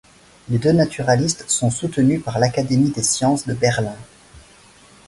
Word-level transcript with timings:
Les 0.49 0.57
deux 0.57 0.71
naturalistes 0.71 1.45
sont 1.47 1.69
soutenus 1.69 2.23
par 2.23 2.39
l’Académie 2.39 2.89
des 2.89 3.03
sciences 3.03 3.45
de 3.45 3.53
Berlin. 3.53 3.95